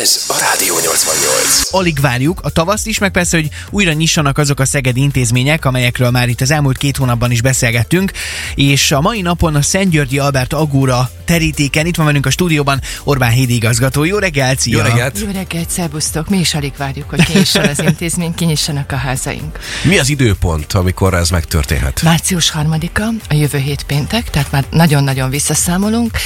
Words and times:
Ez 0.00 0.24
a 0.28 0.38
Rádió 0.38 0.74
88. 0.78 1.68
Alig 1.70 2.00
várjuk 2.00 2.40
a 2.42 2.50
tavaszt 2.50 2.86
is, 2.86 2.98
meg 2.98 3.10
persze, 3.10 3.36
hogy 3.36 3.48
újra 3.70 3.92
nyissanak 3.92 4.38
azok 4.38 4.60
a 4.60 4.64
szegedi 4.64 5.00
intézmények, 5.00 5.64
amelyekről 5.64 6.10
már 6.10 6.28
itt 6.28 6.40
az 6.40 6.50
elmúlt 6.50 6.76
két 6.76 6.96
hónapban 6.96 7.30
is 7.30 7.42
beszélgettünk, 7.42 8.12
és 8.54 8.92
a 8.92 9.00
mai 9.00 9.20
napon 9.20 9.54
a 9.54 9.62
Szent 9.62 9.90
Györgyi 9.90 10.18
Albert 10.18 10.52
Agóra 10.52 11.10
terítéken 11.24 11.86
itt 11.86 11.96
van 11.96 12.06
velünk 12.06 12.26
a 12.26 12.30
stúdióban 12.30 12.80
Orbán 13.04 13.30
Hédi 13.30 13.54
igazgató. 13.54 14.04
Jó 14.04 14.18
reggelt, 14.18 14.58
szia! 14.58 14.76
Jó 14.76 14.84
reggelt! 14.84 15.18
Jó 15.18 15.30
reggelt, 15.32 15.70
szervusztok! 15.70 16.28
Mi 16.28 16.38
is 16.38 16.54
alig 16.54 16.72
várjuk, 16.76 17.10
hogy 17.10 17.24
kinyisson 17.24 17.64
az 17.64 17.78
intézmény, 17.78 18.34
kinyissanak 18.34 18.92
a 18.92 18.96
házaink. 18.96 19.58
Mi 19.82 19.98
az 19.98 20.08
időpont, 20.08 20.72
amikor 20.72 21.14
ez 21.14 21.30
megtörténhet? 21.30 22.02
Március 22.02 22.52
3-a, 22.58 23.02
a 23.28 23.34
jövő 23.34 23.58
hét 23.58 23.82
péntek, 23.82 24.30
tehát 24.30 24.50
már 24.50 24.64
nagyon-nagyon 24.70 25.30
visszaszámolunk. 25.30 26.18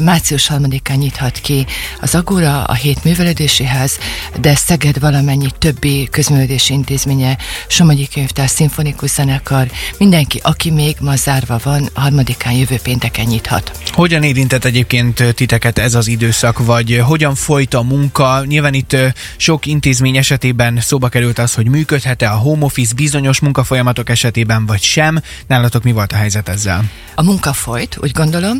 Március 0.00 0.50
3-án 0.52 0.96
nyithat 0.96 1.38
ki 1.38 1.66
az 2.00 2.14
Agora, 2.14 2.64
a 2.64 2.74
hét 2.74 3.04
művelődési 3.06 3.64
ház, 3.64 3.98
de 4.40 4.54
Szeged 4.54 5.00
valamennyi 5.00 5.48
többi 5.58 6.08
közművelődési 6.10 6.72
intézménye, 6.72 7.38
Somogyi 7.68 8.08
Könyvtár, 8.14 8.48
Szimfonikus 8.48 9.10
Zenekar, 9.10 9.70
mindenki, 9.98 10.40
aki 10.42 10.70
még 10.70 10.96
ma 11.00 11.16
zárva 11.16 11.60
van, 11.62 11.88
harmadikán 11.94 12.52
jövő 12.52 12.78
pénteken 12.82 13.24
nyithat. 13.24 13.72
Hogyan 13.92 14.22
érintett 14.22 14.64
egyébként 14.64 15.34
titeket 15.34 15.78
ez 15.78 15.94
az 15.94 16.06
időszak, 16.06 16.64
vagy 16.64 17.02
hogyan 17.04 17.34
folyt 17.34 17.74
a 17.74 17.82
munka? 17.82 18.44
Nyilván 18.44 18.74
itt 18.74 18.96
sok 19.36 19.66
intézmény 19.66 20.16
esetében 20.16 20.80
szóba 20.80 21.08
került 21.08 21.38
az, 21.38 21.54
hogy 21.54 21.68
működhet-e 21.68 22.30
a 22.30 22.36
home 22.36 22.64
office 22.64 22.94
bizonyos 22.94 23.40
munkafolyamatok 23.40 24.08
esetében, 24.08 24.66
vagy 24.66 24.82
sem. 24.82 25.20
Nálatok 25.46 25.82
mi 25.82 25.92
volt 25.92 26.12
a 26.12 26.16
helyzet 26.16 26.48
ezzel? 26.48 26.84
A 27.14 27.22
munka 27.22 27.52
folyt, 27.52 27.98
úgy 28.00 28.10
gondolom. 28.10 28.58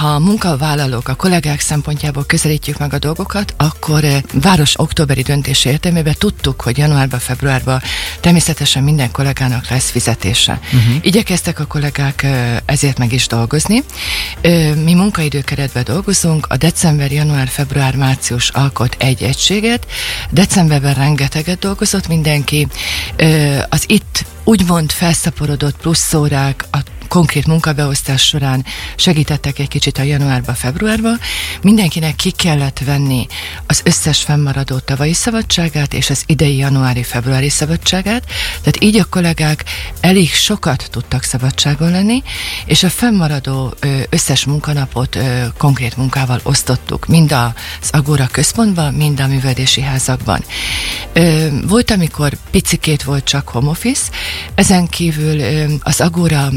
Ha 0.00 0.08
a 0.08 0.18
munkavállalók, 0.18 1.08
a 1.08 1.14
kollégák 1.14 1.60
szempontjából 1.60 2.24
közelítjük 2.26 2.78
meg 2.78 2.92
a 2.92 2.98
dolgokat, 2.98 3.45
akkor 3.56 4.04
ö, 4.04 4.16
város 4.32 4.78
októberi 4.78 5.22
döntése 5.22 5.70
értelmében 5.70 6.14
tudtuk, 6.18 6.60
hogy 6.60 6.78
januárban, 6.78 7.18
februárban 7.18 7.82
természetesen 8.20 8.82
minden 8.82 9.10
kollégának 9.10 9.68
lesz 9.68 9.90
fizetése. 9.90 10.60
Uh-huh. 10.64 10.94
Igyekeztek 11.00 11.58
a 11.60 11.66
kollégák 11.66 12.22
ö, 12.22 12.56
ezért 12.64 12.98
meg 12.98 13.12
is 13.12 13.26
dolgozni. 13.26 13.82
Ö, 14.40 14.74
Mi 14.74 14.94
munkaidőkeretben 14.94 15.84
dolgozunk, 15.84 16.46
a 16.48 16.56
december, 16.56 17.12
január, 17.12 17.48
február, 17.48 17.96
március 17.96 18.48
alkot 18.48 18.96
egy 18.98 19.22
egységet. 19.22 19.86
Decemberben 20.30 20.94
rengeteget 20.94 21.58
dolgozott 21.58 22.08
mindenki. 22.08 22.66
Az 23.68 23.84
itt 23.86 24.24
úgymond 24.44 24.90
felszaporodott 24.90 25.76
plusz 25.76 26.14
órák, 26.14 26.64
a 26.70 26.78
konkrét 27.08 27.46
munkabeosztás 27.46 28.26
során 28.26 28.64
segítettek 28.96 29.58
egy 29.58 29.68
kicsit 29.68 29.98
a 29.98 30.02
januárba, 30.02 30.54
februárba. 30.54 31.10
Mindenkinek 31.62 32.14
ki 32.14 32.30
kellett 32.30 32.78
venni 32.78 33.26
az 33.66 33.80
összes 33.84 34.22
fennmaradó 34.22 34.78
tavalyi 34.78 35.12
szabadságát 35.12 35.94
és 35.94 36.10
az 36.10 36.22
idei 36.26 36.56
januári-februári 36.56 37.48
szabadságát, 37.48 38.24
tehát 38.60 38.82
így 38.82 38.98
a 38.98 39.04
kollégák 39.04 39.64
elég 40.00 40.32
sokat 40.32 40.88
tudtak 40.90 41.22
szabadságon 41.22 41.90
lenni, 41.90 42.22
és 42.64 42.82
a 42.82 42.90
fennmaradó 42.90 43.74
összes 44.08 44.44
munkanapot 44.44 45.18
konkrét 45.58 45.96
munkával 45.96 46.40
osztottuk, 46.42 47.06
mind 47.06 47.32
az 47.32 47.90
Agora 47.90 48.26
központban, 48.26 48.94
mind 48.94 49.20
a 49.20 49.26
művelési 49.26 49.80
házakban. 49.80 50.44
Volt, 51.66 51.90
amikor 51.90 52.32
picikét 52.50 53.02
volt 53.02 53.24
csak 53.24 53.48
home 53.48 53.68
office, 53.68 54.02
ezen 54.54 54.88
kívül 54.88 55.40
az 55.80 56.00
Agora 56.00 56.48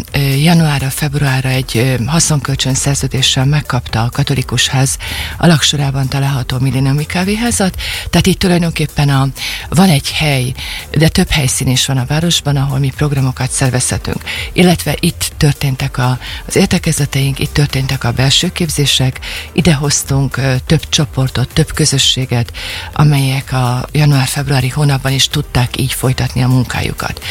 januárra, 0.43 0.89
februárra 0.89 1.49
egy 1.49 1.97
haszonkölcsön 2.05 2.73
szerződéssel 2.73 3.45
megkapta 3.45 4.03
a 4.03 4.09
katolikus 4.09 4.67
ház 4.67 4.97
a 5.37 5.47
laksorában 5.47 6.07
található 6.07 6.59
millenniumi 6.59 7.05
kávéházat, 7.05 7.75
tehát 8.09 8.27
itt 8.27 8.39
tulajdonképpen 8.39 9.09
a, 9.09 9.27
van 9.69 9.89
egy 9.89 10.11
hely, 10.11 10.53
de 10.91 11.07
több 11.07 11.29
helyszín 11.29 11.67
is 11.67 11.85
van 11.85 11.97
a 11.97 12.05
városban, 12.05 12.55
ahol 12.55 12.79
mi 12.79 12.91
programokat 12.95 13.51
szervezhetünk, 13.51 14.23
illetve 14.53 14.95
itt 14.99 15.31
történtek 15.37 15.97
a, 15.97 16.19
az 16.45 16.55
értekezleteink, 16.55 17.39
itt 17.39 17.53
történtek 17.53 18.03
a 18.03 18.11
belső 18.11 18.51
képzések, 18.51 19.19
ide 19.51 19.73
hoztunk 19.73 20.39
több 20.65 20.89
csoportot, 20.89 21.49
több 21.53 21.73
közösséget, 21.73 22.51
amelyek 22.93 23.51
a 23.51 23.87
január-februári 23.91 24.69
hónapban 24.69 25.11
is 25.11 25.27
tudták 25.27 25.79
így 25.79 25.93
folytatni 25.93 26.41
a 26.43 26.47
munkájukat. 26.47 27.23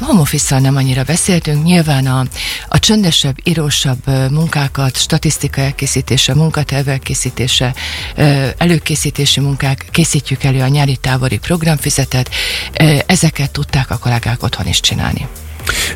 Home 0.00 0.24
nem 0.48 0.76
annyira 0.76 1.02
beszéltünk, 1.02 1.64
nyilván 1.64 1.99
a, 2.06 2.24
a 2.68 2.78
csöndesebb, 2.78 3.36
írósabb 3.44 4.06
munkákat, 4.30 4.96
statisztika 4.96 5.60
elkészítése, 5.60 6.34
munkaterv 6.34 6.88
elkészítése, 6.88 7.74
előkészítési 8.56 9.40
munkák, 9.40 9.88
készítjük 9.90 10.44
elő 10.44 10.62
a 10.62 10.68
nyári 10.68 10.96
távoli 10.96 11.38
programfüzetet, 11.38 12.30
ö, 12.78 12.98
ezeket 13.06 13.50
tudták 13.50 13.90
a 13.90 13.98
kollégák 13.98 14.42
otthon 14.42 14.66
is 14.66 14.80
csinálni. 14.80 15.28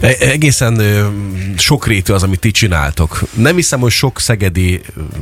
E- 0.00 0.16
Egészen 0.18 0.82
sokrétű 1.56 2.12
az, 2.12 2.22
amit 2.22 2.40
ti 2.40 2.50
csináltok. 2.50 3.22
Nem 3.34 3.54
hiszem, 3.56 3.80
hogy 3.80 3.90
sok 3.90 4.20
szegedi 4.20 4.80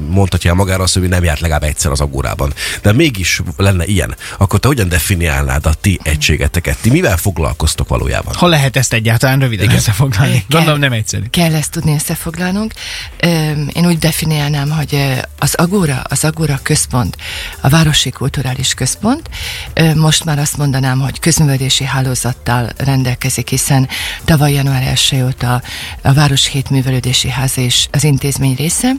mondhatja 0.08 0.50
el 0.50 0.56
magára 0.56 0.82
azt, 0.82 0.94
hogy 0.98 1.08
nem 1.08 1.24
járt 1.24 1.40
legalább 1.40 1.62
egyszer 1.62 1.90
az 1.90 2.00
agórában. 2.00 2.52
De 2.82 2.92
mégis 2.92 3.40
lenne 3.56 3.84
ilyen. 3.84 4.14
Akkor 4.38 4.60
te 4.60 4.68
hogyan 4.68 4.88
definiálnád 4.88 5.66
a 5.66 5.74
ti 5.80 6.00
egységeteket? 6.02 6.78
Ti 6.80 6.90
mivel 6.90 7.16
foglalkoztok 7.16 7.88
valójában? 7.88 8.34
Ha 8.34 8.46
lehet 8.46 8.76
ezt 8.76 8.92
egyáltalán 8.92 9.38
röviden 9.38 9.70
összefoglalni? 9.70 10.32
Kell. 10.32 10.42
Gondolom 10.48 10.78
nem 10.78 10.92
egyszerű. 10.92 11.24
Kell 11.30 11.54
ezt 11.54 11.70
tudni 11.70 11.94
összefoglalnunk. 11.94 12.72
Én 13.72 13.86
úgy 13.86 13.98
definiálnám, 13.98 14.70
hogy 14.70 15.20
az 15.42 15.54
Agora, 15.54 16.02
az 16.08 16.24
Agora 16.24 16.58
központ, 16.62 17.16
a 17.60 17.68
Városi 17.68 18.10
Kulturális 18.10 18.74
Központ, 18.74 19.30
most 19.94 20.24
már 20.24 20.38
azt 20.38 20.56
mondanám, 20.56 21.00
hogy 21.00 21.18
közművelési 21.18 21.84
hálózattal 21.84 22.68
rendelkezik, 22.76 23.48
hiszen 23.48 23.88
tavaly 24.24 24.52
január 24.52 24.82
1 24.82 25.22
óta 25.24 25.62
a 26.02 26.12
Város 26.12 26.46
Hét 26.46 26.70
Művelődési 26.70 27.28
Háza 27.28 27.60
is 27.60 27.88
az 27.92 28.04
intézmény 28.04 28.54
része. 28.54 28.92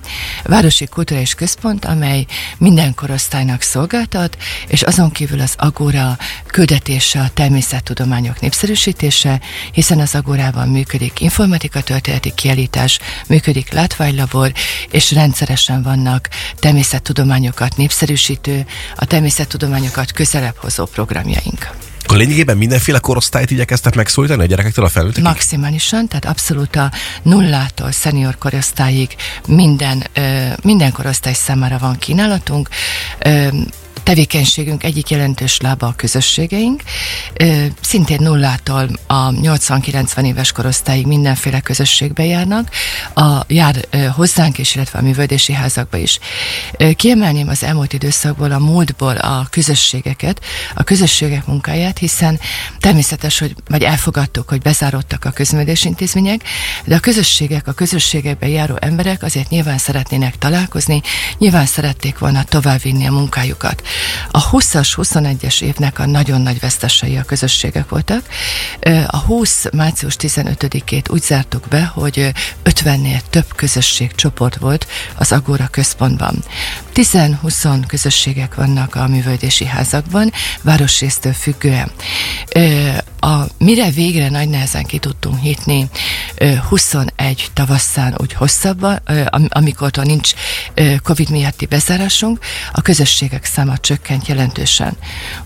Városi 0.44 0.86
Kulturális 0.86 1.34
Központ, 1.34 1.86
amely 1.86 2.26
minden 2.58 2.96
korosztálynak 2.96 3.62
szolgáltat, 3.62 4.38
és 4.68 4.82
azon 4.82 5.12
kívül 5.12 5.40
az 5.40 5.54
Agora 5.58 6.18
küldetése 6.48 7.20
a 7.20 7.30
természettudományok 7.34 8.40
népszerűsítése, 8.40 9.42
hiszen 9.72 10.00
az 10.00 10.16
Agorában 10.16 10.70
működik 10.70 11.20
informatika 11.20 11.82
történeti 11.82 12.34
kiállítás, 12.34 13.00
működik 13.28 13.72
látványlabor, 13.72 14.52
és 14.90 15.12
rendszeresen 15.12 15.84
vannak 15.84 16.32
természettudományokat 16.60 17.78
népszerűsítő, 17.78 18.66
a 18.96 19.06
természettudományokat 19.06 20.12
közelebb 20.12 20.56
hozó 20.58 20.86
programjaink. 20.86 21.70
Akkor 22.04 22.18
lényegében 22.18 22.58
mindenféle 22.58 23.00
korosztályt 23.00 23.52
igyekeztek 23.52 23.96
megszólítani 23.96 24.42
a 24.42 24.46
gyerekektől 24.46 24.86
a 24.86 24.90
felnőttekig? 24.90 25.24
Maximálisan, 25.24 26.08
tehát 26.08 26.26
abszolút 26.26 26.76
a 26.76 26.92
nullától 27.22 27.92
szenior 27.92 28.38
korosztályig 28.38 29.16
minden, 29.48 30.04
ö, 30.14 30.48
minden 30.62 30.92
korosztály 30.92 31.34
számára 31.34 31.78
van 31.78 31.98
kínálatunk. 31.98 32.70
Ö, 33.20 33.48
tevékenységünk 34.04 34.84
egyik 34.84 35.10
jelentős 35.10 35.60
lába 35.60 35.88
a 35.88 35.94
közösségeink. 35.96 36.82
Szintén 37.82 38.22
nullától 38.22 38.90
a 39.08 39.30
80-90 39.30 40.26
éves 40.26 40.52
korosztályig 40.52 41.06
mindenféle 41.06 41.60
közösségbe 41.60 42.26
járnak, 42.26 42.70
a, 43.16 43.44
jár 43.48 43.88
hozzánk 44.16 44.58
is, 44.58 44.76
illetve 44.76 45.00
a 45.00 45.02
művődési 45.02 45.54
házakba 45.54 45.98
is. 45.98 46.20
Kiemelném 46.96 47.48
az 47.48 47.64
elmúlt 47.64 47.94
időszakból, 47.94 48.52
a 48.52 48.60
múltból 48.60 49.16
a 49.16 49.48
közösségeket, 49.50 50.42
a 50.76 50.84
közösségek 50.84 51.46
munkáját, 51.46 51.98
hiszen 51.98 52.40
természetes, 52.80 53.40
hogy 53.40 53.56
vagy 53.68 53.84
elfogadtuk, 53.84 54.50
hogy 54.50 54.62
bezárodtak 54.62 55.26
a 55.26 55.32
közművelési 55.32 55.88
intézmények, 55.88 56.44
de 56.86 56.96
a 56.96 57.00
közösségek, 57.00 57.68
a 57.68 57.72
közösségekben 57.72 58.50
járó 58.50 58.76
emberek 58.80 59.24
azért 59.24 59.50
nyilván 59.50 59.78
szeretnének 59.78 60.38
találkozni, 60.38 61.02
nyilván 61.38 61.66
szerették 61.66 62.18
volna 62.18 62.44
továbbvinni 62.44 63.08
a 63.08 63.12
munkájukat. 63.12 63.82
A 64.32 64.50
20-as, 64.50 64.90
21-es 64.96 65.62
évnek 65.62 66.00
a 66.00 66.06
nagyon 66.06 66.42
nagy 66.42 66.60
vesztesei 66.60 67.18
a 67.18 67.24
közösségek 67.24 67.90
voltak. 67.90 68.26
A 69.08 69.18
20. 69.18 69.66
március 69.74 70.16
15-ét 70.20 71.12
úgy 71.12 71.22
zártuk 71.22 71.68
be, 71.68 71.84
hogy 71.84 72.32
50-nél 72.64 73.22
több 73.30 73.56
közösség 73.56 74.16
csoport 74.16 74.56
volt 74.56 74.88
az 75.16 75.32
Agora 75.32 75.68
központban. 75.68 76.44
10-20 76.94 77.84
közösségek 77.88 78.56
vannak 78.56 78.96
a 78.96 79.08
művődési 79.08 79.66
házakban, 79.66 80.32
városrésztől 80.62 81.34
függően. 81.34 81.92
A, 83.20 83.44
mire 83.58 83.90
végre 83.90 84.30
nagy 84.30 84.50
nehezen 84.50 84.84
ki 84.84 84.98
tudtunk 84.98 85.40
hitni, 85.40 85.90
21 86.70 87.50
tavasszán 87.54 88.16
úgy 88.18 88.34
hosszabban, 88.34 89.02
amikor 89.48 89.92
nincs 89.92 90.32
Covid 91.04 91.30
miatti 91.30 91.66
bezárásunk, 91.66 92.40
a 92.72 92.82
közösségek 92.82 93.46
száma 93.46 93.78
csökkent 93.78 94.28
jelentősen. 94.28 94.98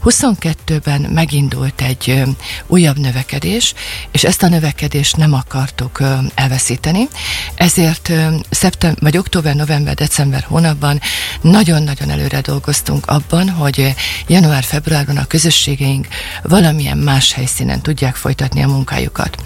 22-ben 0.06 1.02
megindult 1.02 1.82
egy 1.82 2.24
újabb 2.68 2.98
növekedés, 2.98 3.74
és 4.12 4.24
ezt 4.24 4.44
a 4.44 4.48
növekedést 4.48 5.18
nem 5.18 5.34
akartuk 5.34 6.02
elveszíteni, 6.36 7.07
ezért 7.56 8.12
szeptember, 8.50 9.02
vagy 9.02 9.18
október, 9.18 9.56
november, 9.56 9.94
december 9.94 10.46
hónapban 10.48 11.00
nagyon-nagyon 11.42 12.10
előre 12.10 12.42
dolgoztunk 12.42 13.06
abban, 13.06 13.50
hogy 13.50 13.94
január-februárban 14.28 15.18
a 15.18 15.26
közösségeink 15.26 16.08
valamilyen 16.42 16.98
más 16.98 17.34
helyszínen 17.34 17.82
tudják 17.82 18.16
folytatni 18.16 18.64
a 18.64 18.68
munkájukat. 18.68 19.38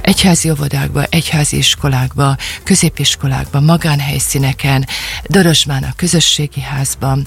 Egyházi 0.00 0.50
óvodákba, 0.50 1.04
egyházi 1.04 1.56
iskolákba, 1.56 2.36
középiskolákba, 2.62 3.60
magánhelyszíneken, 3.60 4.86
Dorosmán 5.26 5.82
a 5.82 5.92
közösségi 5.96 6.60
házban 6.60 7.26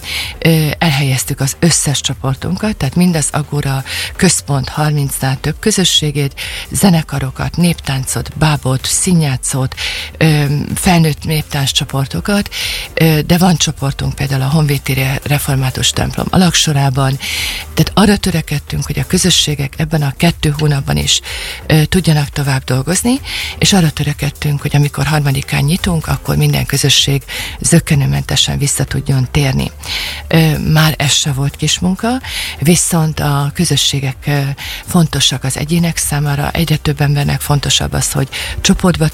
elhelyeztük 0.78 1.40
az 1.40 1.56
összes 1.60 2.02
csoportunkat, 2.02 2.76
tehát 2.76 2.96
mind 2.96 3.16
az 3.16 3.28
Agora 3.32 3.84
központ 4.16 4.72
30-nál 4.78 5.40
több 5.42 5.56
közösségét, 5.60 6.34
zenekarokat, 6.72 7.58
néptáncot, 7.58 8.38
bábot, 8.38 8.86
színjátszót, 8.86 9.69
felnőtt 10.76 11.24
néptánc 11.24 11.72
csoportokat, 11.72 12.50
de 13.26 13.38
van 13.38 13.58
csoportunk 13.58 14.14
például 14.14 14.42
a 14.42 14.50
Honvédtéri 14.50 15.06
Református 15.24 15.90
templom 15.90 16.28
alaksorában, 16.30 17.18
tehát 17.74 17.92
arra 17.94 18.18
törekedtünk, 18.18 18.86
hogy 18.86 19.00
a 19.00 19.08
közösségek 19.08 19.74
ebben 19.78 20.02
a 20.02 20.14
kettő 20.18 20.56
hónapban 20.58 20.98
is 20.98 21.22
tudjanak 21.90 22.30
tovább 22.30 22.64
dolgozni, 22.64 23.20
és 23.58 23.74
arra 23.74 23.90
törekedtünk, 23.90 24.62
hogy 24.62 24.76
amikor 24.76 25.06
harmadikán 25.06 25.64
nyitunk, 25.64 26.08
akkor 26.08 26.36
minden 26.36 26.66
közösség 26.66 27.24
zökkenőmentesen 27.60 28.58
vissza 28.58 28.84
tudjon 28.84 29.28
térni. 29.32 29.72
Már 30.72 30.94
ez 30.98 31.12
se 31.14 31.32
volt 31.32 31.56
kis 31.56 31.80
munka, 31.80 32.08
viszont 32.60 33.20
a 33.20 33.52
közösségek 33.54 34.30
fontosak 34.86 35.44
az 35.44 35.58
egyének 35.58 35.98
számára, 35.98 36.52
egyre 36.52 36.76
több 36.76 37.02
embernek 37.02 37.42
fontosabb 37.42 37.94
az, 37.94 38.12
hogy 38.12 38.28
csoportba 38.62 39.08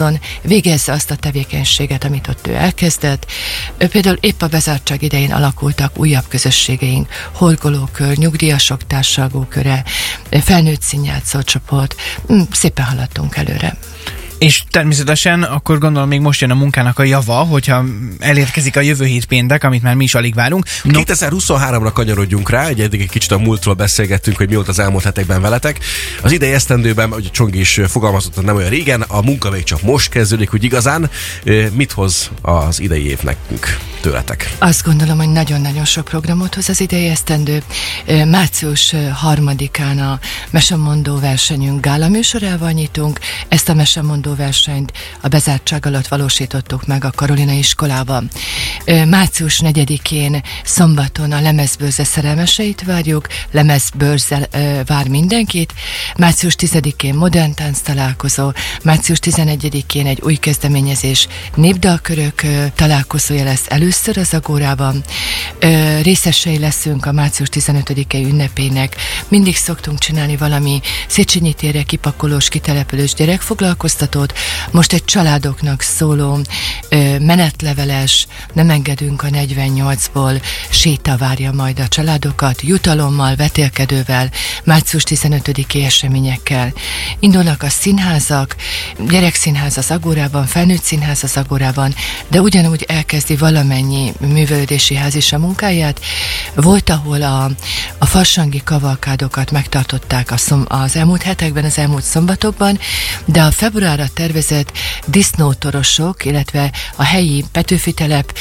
tartozzon, 0.00 0.20
végezze 0.42 0.92
azt 0.92 1.10
a 1.10 1.16
tevékenységet, 1.16 2.04
amit 2.04 2.28
ott 2.28 2.46
ő 2.46 2.54
elkezdett. 2.54 3.26
Például 3.78 4.18
épp 4.20 4.42
a 4.42 4.46
bezártság 4.46 5.02
idején 5.02 5.32
alakultak 5.32 5.98
újabb 5.98 6.24
közösségeink, 6.28 7.08
horgolókör, 7.34 8.16
nyugdíjasok 8.16 8.86
társalgóköre, 8.86 9.84
felnőtt 10.30 10.82
színjátszó 10.82 11.42
csoport, 11.42 11.94
hm, 12.26 12.40
szépen 12.52 12.84
haladtunk 12.84 13.36
előre. 13.36 13.76
És 14.40 14.62
természetesen 14.70 15.42
akkor 15.42 15.78
gondolom 15.78 16.08
még 16.08 16.20
most 16.20 16.40
jön 16.40 16.50
a 16.50 16.54
munkának 16.54 16.98
a 16.98 17.02
java, 17.02 17.34
hogyha 17.34 17.84
elérkezik 18.18 18.76
a 18.76 18.80
jövő 18.80 19.04
hét 19.04 19.24
péntek, 19.24 19.64
amit 19.64 19.82
már 19.82 19.94
mi 19.94 20.04
is 20.04 20.14
alig 20.14 20.34
várunk. 20.34 20.64
No. 20.82 21.00
2023-ra 21.04 21.90
kanyarodjunk 21.92 22.50
rá, 22.50 22.66
egy 22.66 22.80
eddig 22.80 23.00
egy 23.00 23.10
kicsit 23.10 23.30
a 23.30 23.38
múltról 23.38 23.74
beszélgettünk, 23.74 24.36
hogy 24.36 24.48
mi 24.48 24.54
volt 24.54 24.68
az 24.68 24.78
elmúlt 24.78 25.04
hetekben 25.04 25.40
veletek. 25.40 25.78
Az 26.22 26.32
idei 26.32 26.52
esztendőben, 26.52 27.10
hogy 27.10 27.30
Csongi 27.30 27.58
is 27.58 27.80
fogalmazott 27.86 28.42
nem 28.44 28.56
olyan 28.56 28.68
régen, 28.68 29.00
a 29.00 29.22
munka 29.22 29.50
még 29.50 29.64
csak 29.64 29.82
most 29.82 30.10
kezdődik, 30.10 30.48
hogy 30.48 30.64
igazán 30.64 31.10
mit 31.72 31.92
hoz 31.92 32.30
az 32.42 32.80
idei 32.80 33.06
év 33.06 33.18
nekünk 33.22 33.78
tőletek? 34.00 34.56
Azt 34.58 34.84
gondolom, 34.84 35.18
hogy 35.18 35.28
nagyon-nagyon 35.28 35.84
sok 35.84 36.04
programot 36.04 36.54
hoz 36.54 36.68
az 36.68 36.80
idei 36.80 37.06
esztendő. 37.06 37.62
Március 38.26 38.94
harmadikán 39.12 39.98
a 39.98 40.18
mesemondó 40.50 41.18
versenyünk 41.18 41.84
gála 41.84 42.08
műsorával 42.08 42.70
nyitunk. 42.70 43.18
Ezt 43.48 43.68
a 43.68 43.74
mesemondó 43.74 44.34
versenyt 44.34 44.92
a 45.20 45.28
bezártság 45.28 45.86
alatt 45.86 46.08
valósítottuk 46.08 46.86
meg 46.86 47.04
a 47.04 47.10
Karolina 47.14 47.52
iskolában. 47.52 48.30
Március 49.06 49.60
4-én 49.64 50.42
szombaton 50.64 51.32
a 51.32 51.40
lemezbőrze 51.40 52.04
szerelmeseit 52.04 52.84
várjuk, 52.84 53.26
lemezbőrze 53.50 54.48
vár 54.86 55.08
mindenkit. 55.08 55.72
Március 56.16 56.54
10-én 56.58 57.14
modern 57.14 57.54
tánc 57.54 57.80
találkozó, 57.80 58.52
március 58.82 59.18
11-én 59.22 60.06
egy 60.06 60.20
új 60.22 60.34
kezdeményezés 60.34 61.28
népdalkörök 61.54 62.42
találkozója 62.74 63.44
lesz 63.44 63.64
először 63.90 64.18
az 64.18 64.34
Agórában. 64.34 65.04
Részesei 66.02 66.58
leszünk 66.58 67.06
a 67.06 67.12
március 67.12 67.48
15-i 67.52 68.26
ünnepének. 68.26 68.96
Mindig 69.28 69.56
szoktunk 69.56 69.98
csinálni 69.98 70.36
valami 70.36 70.80
Széchenyi 71.08 71.52
térre 71.52 71.82
kipakolós, 71.82 72.48
kitelepülős 72.48 73.14
gyerekfoglalkoztató, 73.14 74.10
javaslatot. 74.10 74.32
Most 74.70 74.92
egy 74.92 75.04
családoknak 75.04 75.80
szóló 75.80 76.38
ö, 76.88 77.18
menetleveles, 77.18 78.26
nem 78.52 78.70
engedünk 78.70 79.22
a 79.22 79.28
48-ból, 79.28 80.42
séta 80.70 81.16
várja 81.16 81.52
majd 81.52 81.78
a 81.78 81.88
családokat, 81.88 82.62
jutalommal, 82.62 83.36
vetélkedővel, 83.36 84.30
március 84.64 85.02
15-i 85.06 85.84
eseményekkel. 85.84 86.72
Indulnak 87.18 87.62
a 87.62 87.68
színházak, 87.68 88.56
gyerekszínház 89.08 89.76
az 89.76 89.90
Agórában, 89.90 90.46
felnőtt 90.46 90.82
színház 90.82 91.22
az 91.22 91.36
Agórában, 91.36 91.94
de 92.28 92.40
ugyanúgy 92.40 92.84
elkezdi 92.88 93.36
valamennyi 93.80 94.12
művelődési 94.20 94.94
ház 94.94 95.14
is 95.14 95.32
a 95.32 95.38
munkáját. 95.38 96.00
Volt, 96.54 96.90
ahol 96.90 97.22
a, 97.22 97.50
a 97.98 98.06
farsangi 98.06 98.60
kavalkádokat 98.64 99.50
megtartották 99.50 100.30
a 100.30 100.36
szom, 100.36 100.64
az 100.68 100.96
elmúlt 100.96 101.22
hetekben, 101.22 101.64
az 101.64 101.78
elmúlt 101.78 102.02
szombatokban, 102.02 102.78
de 103.24 103.42
a 103.42 103.50
februárra 103.50 104.04
tervezett 104.14 104.72
disznótorosok, 105.06 106.24
illetve 106.24 106.72
a 106.96 107.02
helyi 107.02 107.44
Petőfi 107.52 107.92
telep 107.92 108.38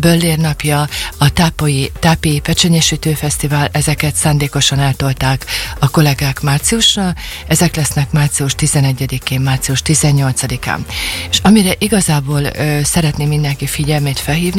Böllérnapja, 0.00 0.88
a 1.18 1.32
tápai, 1.32 1.92
Tápi 2.00 2.40
Pecsenyesütő 2.40 3.14
Fesztivál, 3.14 3.68
ezeket 3.72 4.14
szándékosan 4.14 4.78
eltolták 4.78 5.46
a 5.78 5.90
kollégák 5.90 6.40
márciusra, 6.40 7.14
ezek 7.46 7.76
lesznek 7.76 8.12
március 8.12 8.54
11-én, 8.58 9.40
március 9.40 9.82
18-án. 9.84 10.78
És 11.30 11.38
amire 11.42 11.74
igazából 11.78 12.42
ö, 12.42 12.80
szeretném 12.84 13.28
mindenki 13.28 13.66
figyelmét 13.66 14.18
felhívni, 14.18 14.55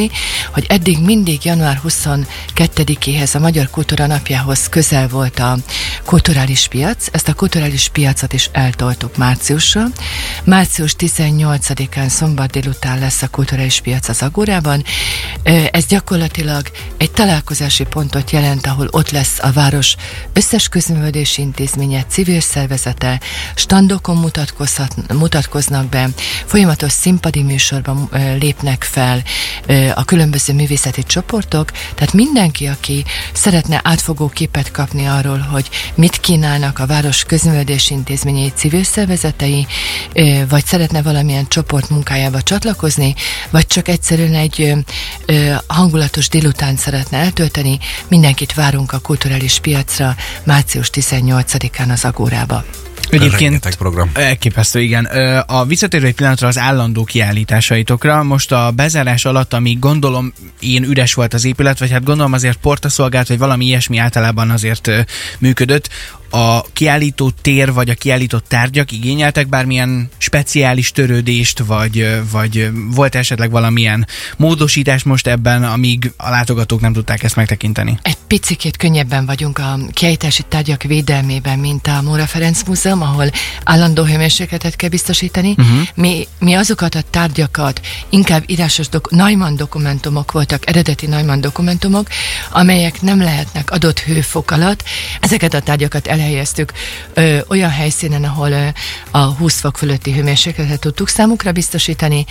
hogy 0.54 0.66
eddig 0.68 1.00
mindig 1.00 1.46
január 1.46 1.82
22-éhez, 1.88 3.36
a 3.36 3.40
Magyar 3.40 3.70
Kultúra 3.70 4.08
Napjához 4.08 4.70
közel 4.70 5.08
volt 5.08 5.40
a 5.40 5.58
kulturális 6.06 6.68
piac, 6.68 7.08
ezt 7.12 7.28
a 7.28 7.34
kulturális 7.34 7.90
piacot 7.90 8.34
is 8.34 8.50
eltoltuk 8.52 9.18
márciusra, 9.18 9.86
Március 10.44 10.96
18-án 11.00 12.08
szombat 12.08 12.52
délután 12.52 13.00
lesz 13.00 13.22
a 13.22 13.28
kulturális 13.28 13.82
piac 13.82 14.10
az 14.10 14.22
Agórában. 14.22 14.84
Ez 15.72 15.86
gyakorlatilag 15.86 16.72
egy 16.98 17.12
találkozási 17.12 17.84
pontot 17.84 18.32
jelent, 18.32 18.68
ahol 18.68 18.88
ott 18.92 19.12
lesz 19.12 19.40
a 19.42 19.52
város 19.52 19.96
összes 20.34 20.68
közművődési 20.68 21.42
intézménye, 21.42 22.04
civil 22.04 22.42
szervezete, 22.42 23.20
standokon 23.56 24.32
mutatkoznak 25.14 25.90
be, 25.90 26.10
folyamatos 26.46 26.92
színpadi 26.92 27.42
műsorban 27.44 28.10
lépnek 28.40 28.84
fel 28.84 29.24
a 29.96 30.04
különböző 30.04 30.54
művészeti 30.54 31.04
csoportok, 31.04 31.72
tehát 31.96 32.14
mindenki, 32.14 32.66
aki 32.66 33.04
szeretne 33.34 33.80
átfogó 33.84 34.28
képet 34.28 34.72
kapni 34.72 35.06
arról, 35.06 35.38
hogy 35.38 35.70
mit 35.96 36.20
kínálnak 36.20 36.80
a 36.80 36.86
város 36.86 37.24
közművődési 37.24 37.94
intézményei 37.94 38.52
civil 38.56 38.84
szervezetei, 38.84 39.68
vagy 40.50 40.66
szeretne 40.66 41.02
valamilyen 41.02 41.48
csoport 41.48 41.90
munkájába 41.90 42.42
csatlakozni, 42.42 43.16
vagy 43.50 43.68
csak 43.68 43.88
egyszerűen 43.88 44.34
egy 44.34 44.74
hangulatos 45.68 46.30
délután 46.30 46.76
szeretne 46.76 47.18
eltölteni, 47.18 47.80
mindenkit 48.08 48.54
várunk 48.54 48.92
a 48.92 49.00
kulturális 49.00 49.60
piacra 49.60 50.16
március 50.44 50.90
18-án 50.94 51.92
az 51.92 52.06
Agórába. 52.06 52.64
Egyébként 53.10 53.76
program. 53.76 54.10
elképesztő, 54.14 54.82
igen. 54.82 55.06
A 55.46 55.66
visszatérő 55.66 56.06
egy 56.06 56.16
pillanatra 56.16 56.48
az 56.48 56.58
állandó 56.58 57.04
kiállításaitokra. 57.04 58.24
Most 58.24 58.52
a 58.52 58.72
bezárás 58.72 59.26
alatt, 59.26 59.54
amíg 59.54 59.80
gondolom 59.80 60.34
én 60.60 60.84
üres 60.84 61.14
volt 61.14 61.34
az 61.34 61.46
épület, 61.46 61.80
vagy 61.80 61.92
hát 61.92 62.04
gondolom 62.04 62.34
azért 62.34 62.58
portaszolgált, 62.58 63.28
vagy 63.28 63.38
valami 63.38 63.66
ilyesmi 63.66 63.98
általában 63.98 64.50
azért 64.50 64.92
működött, 65.40 65.90
a 66.30 66.62
kiállító 66.74 67.30
tér 67.42 67.74
vagy 67.74 67.90
a 67.90 67.94
kiállított 67.94 68.46
tárgyak 68.48 68.92
igényeltek 68.92 69.48
bármilyen 69.48 70.10
speciális 70.18 70.92
törődést, 70.92 71.60
vagy, 71.60 72.22
vagy 72.32 72.70
volt 72.94 73.16
esetleg 73.16 73.52
valamilyen 73.52 74.08
módosítás 74.38 75.04
most 75.04 75.28
ebben, 75.28 75.64
amíg 75.64 76.12
a 76.18 76.30
látogatók 76.30 76.82
nem 76.82 76.94
tudták 76.94 77.24
ezt 77.24 77.36
megtekinteni? 77.36 78.00
Egy 78.02 78.18
picit 78.28 78.78
könnyebben 78.78 79.26
vagyunk 79.26 79.58
a 79.58 79.80
kiállítási 79.94 80.44
tárgyak 80.50 80.84
védelmében, 80.84 81.60
mint 81.60 81.88
a 81.88 82.02
Móra 82.02 82.26
Ferenc 82.26 82.64
Múzeum, 82.64 83.02
ahol 83.02 83.30
állandó 83.64 84.04
hőmérsékletet 84.04 84.76
kell 84.76 84.90
biztosítani. 84.90 85.56
Uh-huh. 85.58 85.88
Mi, 85.96 86.28
mi 86.40 86.54
azokat 86.54 86.96
a 86.96 87.02
tárgyakat, 87.10 87.82
inkább 88.10 88.44
írásos 88.46 88.90
dok- 88.90 89.12
Neumann 89.12 89.56
dokumentumok 89.56 90.32
voltak, 90.32 90.68
eredeti 90.68 91.08
Neumann 91.08 91.42
dokumentumok, 91.42 92.08
amelyek 92.52 93.02
nem 93.02 93.22
lehetnek 93.22 93.72
adott 93.72 94.00
hőfok 94.00 94.52
alatt. 94.52 94.84
Ezeket 95.22 95.54
a 95.54 95.60
tárgyakat 95.60 96.08
elhelyeztük 96.18 96.74
ö, 97.14 97.38
olyan 97.48 97.70
helyszínen, 97.70 98.24
ahol 98.24 98.52
ö, 98.52 98.68
a 99.12 99.18
20 99.18 99.60
fok 99.60 99.78
fölötti 99.78 100.12
hőmérsékletet 100.14 100.80
tudtuk 100.80 101.08
számukra 101.08 101.52
biztosítani. 101.52 102.26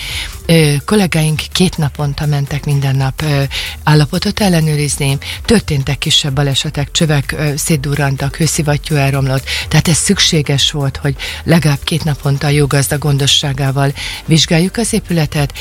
Ö, 0.46 0.74
kollégáink 0.84 1.40
két 1.52 1.76
naponta 1.76 2.26
mentek 2.26 2.64
minden 2.64 2.96
nap 2.96 3.22
ö, 3.22 3.42
állapotot 3.82 4.40
ellenőrizni. 4.40 5.18
Történtek 5.44 5.98
kisebb 5.98 6.32
balesetek, 6.32 6.90
csövek 6.90 7.34
ö, 7.38 7.52
szétdurrantak, 7.56 8.36
hőszivattyú 8.36 8.94
elromlott. 8.96 9.44
Tehát 9.68 9.88
ez 9.88 9.96
szükséges 9.96 10.70
volt, 10.70 10.96
hogy 10.96 11.16
legalább 11.44 11.82
két 11.84 12.04
naponta 12.04 12.46
a 12.46 12.50
jó 12.50 12.66
gazda 12.66 12.98
gondosságával 12.98 13.92
vizsgáljuk 14.24 14.76
az 14.76 14.92
épületet, 14.92 15.52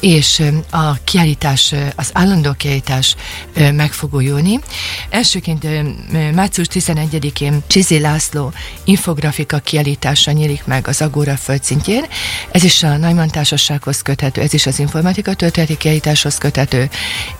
és 0.00 0.42
a 0.70 1.02
kiállítás, 1.04 1.74
az 1.96 2.10
állandó 2.12 2.52
kiállítás 2.52 3.16
meg 3.54 3.92
fog 3.92 4.14
újulni. 4.14 4.58
Elsőként 5.10 5.66
március 6.34 6.66
11-én 6.70 7.62
Csizi 7.66 7.98
László 7.98 8.52
infografika 8.84 9.58
kiállítása 9.58 10.30
nyílik 10.30 10.64
meg 10.64 10.88
az 10.88 11.02
Agóra 11.02 11.36
földszintjén. 11.36 12.04
Ez 12.50 12.64
is 12.64 12.82
a 12.82 12.96
Neumann 12.96 13.28
Társasághoz 13.28 14.02
köthető, 14.02 14.29
ez 14.38 14.54
is 14.54 14.66
az 14.66 14.78
informatika 14.78 15.34
történeti 15.34 15.76
kiállításhoz 15.76 16.38
köthető, 16.38 16.88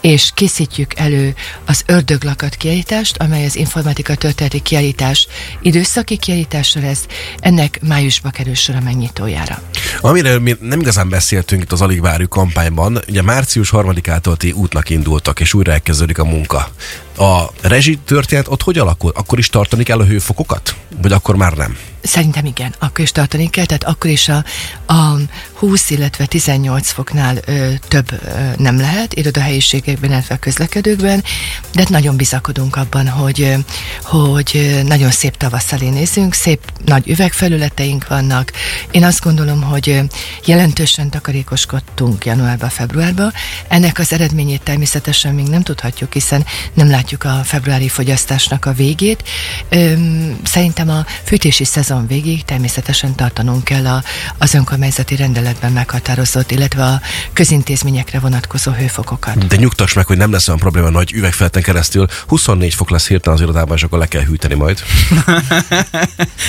és 0.00 0.30
készítjük 0.34 0.98
elő 0.98 1.34
az 1.66 1.82
ördöglakat 1.86 2.54
kiállítást, 2.54 3.16
amely 3.16 3.44
az 3.44 3.56
informatika 3.56 4.14
történeti 4.14 4.60
kiállítás 4.60 5.26
időszaki 5.62 6.16
kiállítása 6.16 6.80
lesz. 6.80 7.06
Ennek 7.38 7.80
májusba 7.82 8.30
kerül 8.30 8.54
sor 8.54 8.74
a 8.74 8.80
megnyitójára. 8.80 9.62
Amiről 10.00 10.38
mi 10.38 10.56
nem 10.60 10.80
igazán 10.80 11.08
beszéltünk 11.08 11.62
itt 11.62 11.72
az 11.72 11.80
Alig 11.80 12.00
Várjuk 12.00 12.30
kampányban, 12.30 13.00
ugye 13.08 13.22
március 13.22 13.70
3-ától 13.72 14.36
ti 14.36 14.52
útnak 14.52 14.90
indultak, 14.90 15.40
és 15.40 15.54
újra 15.54 15.72
elkezdődik 15.72 16.18
a 16.18 16.24
munka. 16.24 16.68
A 17.16 17.44
rezsi 17.60 17.98
történet 18.04 18.48
ott 18.48 18.62
hogy 18.62 18.78
alakul? 18.78 19.12
Akkor 19.14 19.38
is 19.38 19.48
tartani 19.48 19.82
kell 19.82 19.98
a 19.98 20.04
hőfokokat? 20.04 20.74
Vagy 21.02 21.12
akkor 21.12 21.36
már 21.36 21.52
nem? 21.52 21.76
Szerintem 22.02 22.44
igen, 22.44 22.74
akkor 22.78 23.00
is 23.00 23.12
tartani 23.12 23.50
kell, 23.50 23.64
tehát 23.64 23.84
akkor 23.84 24.10
is 24.10 24.28
a, 24.28 24.44
a 24.86 25.16
20, 25.52 25.90
illetve 25.90 26.26
18 26.26 26.90
foknál 26.90 27.36
ö, 27.46 27.72
több 27.88 28.12
ö, 28.12 28.26
nem 28.56 28.80
lehet 28.80 29.14
irodahelyiségekben, 29.14 30.10
illetve 30.10 30.38
közlekedőkben, 30.38 31.24
de 31.72 31.80
hát 31.80 31.88
nagyon 31.88 32.16
bizakodunk 32.16 32.76
abban, 32.76 33.08
hogy, 33.08 33.40
ö, 33.42 33.54
hogy 34.02 34.50
ö, 34.54 34.82
nagyon 34.82 35.10
szép 35.10 35.36
tavasszal 35.36 35.78
nézünk, 35.78 36.34
szép 36.34 36.60
nagy 36.84 37.08
üvegfelületeink 37.08 38.08
vannak. 38.08 38.52
Én 38.90 39.04
azt 39.04 39.22
gondolom, 39.22 39.62
hogy 39.62 39.88
ö, 39.88 40.00
jelentősen 40.44 41.10
takarékoskodtunk 41.10 42.24
januárba, 42.24 42.68
februárba. 42.68 43.32
Ennek 43.68 43.98
az 43.98 44.12
eredményét 44.12 44.62
természetesen 44.62 45.34
még 45.34 45.46
nem 45.46 45.62
tudhatjuk, 45.62 46.12
hiszen 46.12 46.44
nem 46.74 46.90
látjuk 46.90 47.24
a 47.24 47.40
februári 47.44 47.88
fogyasztásnak 47.88 48.66
a 48.66 48.72
végét. 48.72 49.22
Öm, 49.68 50.38
Szerintem 50.44 50.88
a 50.88 51.06
fűtési 51.24 51.64
szezon 51.64 51.89
végig 51.98 52.44
természetesen 52.44 53.14
tartanunk 53.14 53.64
kell 53.64 53.86
a, 53.86 54.02
az 54.38 54.54
önkormányzati 54.54 55.16
rendeletben 55.16 55.72
meghatározott, 55.72 56.50
illetve 56.50 56.84
a 56.84 57.00
közintézményekre 57.32 58.18
vonatkozó 58.18 58.72
hőfokokat. 58.72 59.46
De 59.46 59.56
nyugtass 59.56 59.92
meg, 59.92 60.06
hogy 60.06 60.16
nem 60.16 60.32
lesz 60.32 60.48
olyan 60.48 60.60
probléma 60.60 60.90
nagy 60.90 61.12
üvegfelten 61.12 61.62
keresztül. 61.62 62.06
24 62.26 62.74
fok 62.74 62.90
lesz 62.90 63.08
hirtelen 63.08 63.38
az 63.38 63.44
irodában, 63.44 63.76
és 63.76 63.82
akkor 63.82 63.98
le 63.98 64.06
kell 64.06 64.22
hűteni 64.22 64.54
majd. 64.54 64.82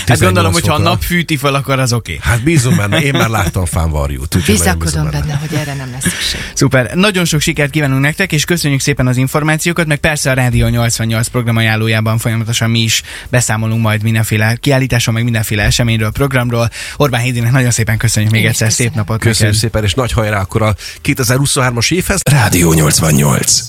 Hát 0.08 0.20
gondolom, 0.20 0.52
hogy 0.52 0.68
ha 0.68 0.74
a 0.74 0.80
nap 0.80 1.02
fűti 1.02 1.38
fel, 1.38 1.54
akkor 1.54 1.80
az 1.80 1.94
oké. 1.94 2.16
Okay. 2.16 2.32
Hát 2.32 2.44
bízom 2.44 2.76
benne, 2.76 3.02
én 3.02 3.14
már 3.14 3.30
láttam 3.30 3.66
fánvarjút. 3.66 4.46
Bizakodom 4.46 5.10
benne, 5.10 5.34
hogy 5.34 5.54
erre 5.54 5.74
nem 5.74 5.92
lesz 5.92 6.02
szükség. 6.02 6.40
Szuper. 6.54 6.94
Nagyon 6.94 7.26
sok 7.26 7.40
sikert 7.40 7.72
kívánunk 7.72 8.02
nektek, 8.02 8.32
és 8.32 8.46
köszönjük 8.46 8.80
szépen 8.80 9.08
az 9.08 9.18
információkat, 9.18 9.86
meg 9.86 9.98
persze 9.98 10.32
a 10.32 10.34
Rádió 10.34 10.68
88 10.68 11.28
programajánlójában 11.28 12.18
folyamatosan 12.18 12.70
mi 12.70 12.80
is 12.80 13.02
beszámolunk 13.30 13.82
majd 13.82 14.04
mindenféle 14.04 14.56
kiállításon, 14.56 15.14
meg 15.14 15.24
mindenféle 15.32 15.64
eseményről, 15.64 16.12
programról. 16.12 16.70
Orbán 16.98 17.22
Hédinek 17.22 17.52
nagyon 17.52 17.72
szépen 17.72 17.98
köszönjük 17.98 18.32
még 18.32 18.42
Én 18.42 18.50
is 18.50 18.54
egyszer, 18.54 18.72
szép 18.72 18.86
köszönöm. 18.86 19.06
napot 19.06 19.22
Köszönjük 19.22 19.56
neked. 19.56 19.70
szépen, 19.70 19.84
és 19.84 19.94
nagy 19.94 20.12
hajrá 20.12 20.40
akkor 20.40 20.62
a 20.62 20.76
2023-as 21.04 21.94
évhez. 21.94 22.22
Rádió 22.24 22.74
88. 22.74 23.62